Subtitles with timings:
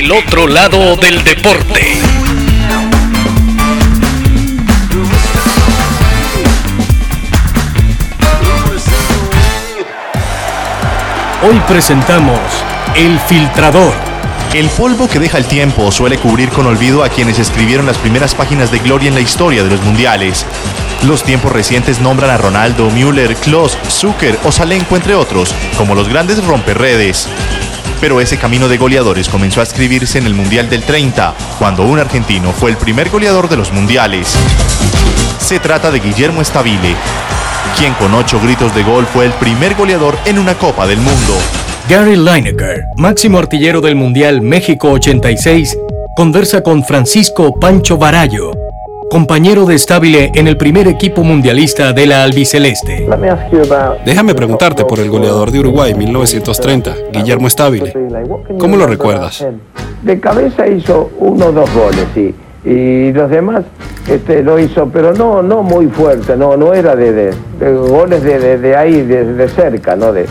[0.00, 1.98] El otro lado del deporte.
[11.42, 12.40] Hoy presentamos
[12.96, 13.92] El Filtrador.
[14.54, 18.34] El polvo que deja el tiempo suele cubrir con olvido a quienes escribieron las primeras
[18.34, 20.46] páginas de gloria en la historia de los mundiales.
[21.02, 26.08] Los tiempos recientes nombran a Ronaldo, Müller, Klose, Zucker o Salenko entre otros, como los
[26.08, 27.28] grandes romperredes.
[28.00, 31.98] Pero ese camino de goleadores comenzó a escribirse en el Mundial del 30, cuando un
[31.98, 34.34] argentino fue el primer goleador de los mundiales.
[35.38, 36.94] Se trata de Guillermo Stabile,
[37.78, 41.34] quien con ocho gritos de gol fue el primer goleador en una Copa del Mundo.
[41.88, 45.76] Gary Lineker, máximo artillero del Mundial México 86,
[46.14, 48.52] conversa con Francisco Pancho Barallo,
[49.10, 53.08] compañero de Stabile en el primer equipo mundialista de la albiceleste.
[54.06, 57.92] Déjame preguntarte por el goleador de Uruguay 1930, Guillermo Stabile.
[58.58, 59.44] ¿Cómo lo recuerdas?
[60.02, 62.34] De cabeza hizo uno o dos goles, sí.
[62.64, 63.64] Y los demás
[64.08, 69.02] este, lo hizo, pero no, no muy fuerte, no, no era de, goles de, ahí,
[69.02, 70.12] de, cerca, ¿no?
[70.12, 70.26] De,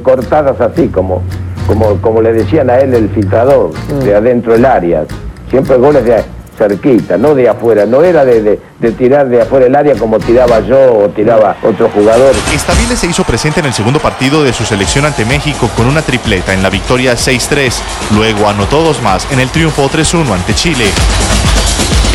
[0.00, 1.22] cortadas así, como,
[1.66, 3.72] como, como le decían a él el filtrador,
[4.04, 5.04] de adentro del área.
[5.50, 6.22] Siempre goles de
[6.62, 8.58] cerquita, no de afuera, no era de,
[8.96, 12.34] tirar de afuera el área como tiraba yo o tiraba otro jugador.
[12.54, 16.02] Estabile se hizo presente en el segundo partido de su selección ante México con una
[16.02, 17.72] tripleta en la victoria 6-3,
[18.14, 20.86] luego anotó dos más en el triunfo 3-1 ante Chile.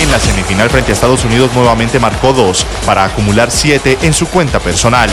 [0.00, 4.28] En la semifinal frente a Estados Unidos nuevamente marcó dos para acumular siete en su
[4.28, 5.08] cuenta personal.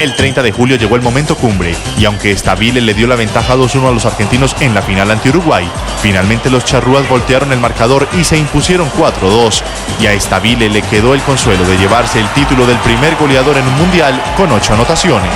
[0.00, 3.54] El 30 de julio llegó el momento cumbre y aunque Stabile le dio la ventaja
[3.54, 5.68] 2-1 a los argentinos en la final ante Uruguay,
[6.00, 9.62] finalmente los charrúas voltearon el marcador y se impusieron 4-2
[10.00, 13.66] y a Stabile le quedó el consuelo de llevarse el título del primer goleador en
[13.66, 15.30] un mundial con ocho anotaciones.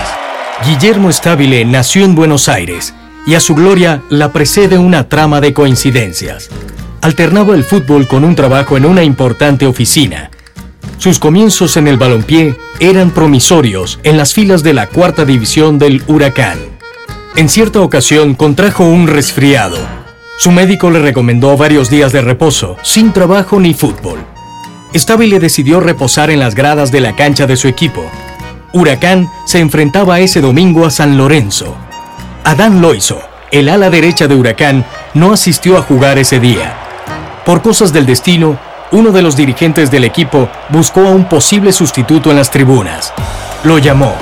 [0.65, 2.95] Guillermo Stabile nació en Buenos Aires
[3.27, 6.49] y a su gloria la precede una trama de coincidencias
[7.05, 10.31] alternaba el fútbol con un trabajo en una importante oficina.
[10.99, 16.03] Sus comienzos en el balompié eran promisorios en las filas de la cuarta división del
[16.07, 16.59] Huracán.
[17.37, 19.77] En cierta ocasión contrajo un resfriado.
[20.39, 24.19] Su médico le recomendó varios días de reposo, sin trabajo ni fútbol.
[24.95, 28.05] Stabile decidió reposar en las gradas de la cancha de su equipo.
[28.73, 31.77] Huracán se enfrentaba ese domingo a San Lorenzo.
[32.45, 33.21] Adán Loiso,
[33.51, 36.77] el ala derecha de Huracán, no asistió a jugar ese día.
[37.45, 38.59] Por cosas del destino,
[38.93, 43.13] uno de los dirigentes del equipo buscó a un posible sustituto en las tribunas.
[43.65, 44.15] Lo llamó.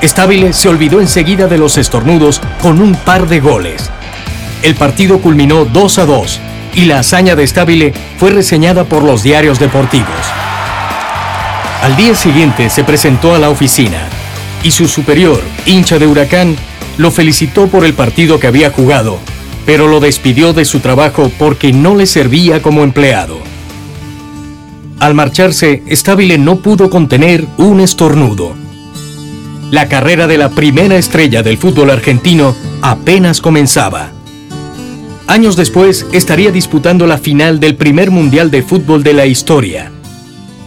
[0.00, 3.90] Estabile se olvidó enseguida de los estornudos con un par de goles.
[4.62, 6.40] El partido culminó 2 a 2
[6.74, 10.08] y la hazaña de Estabile fue reseñada por los diarios deportivos.
[11.82, 14.08] Al día siguiente se presentó a la oficina
[14.62, 16.56] y su superior, hincha de Huracán,
[16.98, 19.18] lo felicitó por el partido que había jugado
[19.66, 23.49] pero lo despidió de su trabajo porque no le servía como empleado.
[25.00, 28.52] Al marcharse, Stabile no pudo contener un estornudo.
[29.70, 34.10] La carrera de la primera estrella del fútbol argentino apenas comenzaba.
[35.26, 39.90] Años después estaría disputando la final del primer mundial de fútbol de la historia.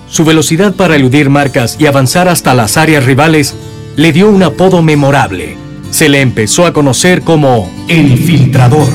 [0.09, 3.53] Su velocidad para eludir marcas y avanzar hasta las áreas rivales
[3.97, 5.57] le dio un apodo memorable,
[5.91, 8.87] se le empezó a conocer como el filtrador.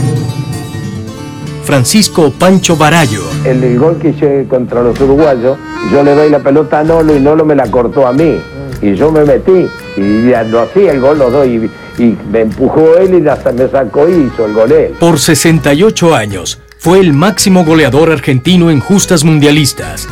[1.68, 3.24] Francisco Pancho Barallo.
[3.44, 5.58] El, gol que hice contra los uruguayos,
[5.92, 8.40] yo le doy la pelota a Nolo y Nolo me la cortó a mí.
[8.80, 9.68] Y yo me metí
[9.98, 11.70] y lo hacía el gol, lo doy.
[11.98, 14.94] Y, me empujó él y me sacó y hizo el gol él.
[14.98, 20.08] Por 68 años, fue el máximo goleador argentino en justas mundialistas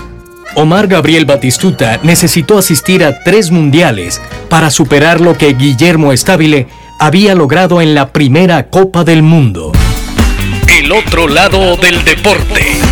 [0.59, 6.67] Omar Gabriel Batistuta necesitó asistir a tres mundiales para superar lo que Guillermo Estabile
[6.99, 9.73] había logrado en la primera Copa del Mundo.
[10.87, 12.86] El otro lado del deporte.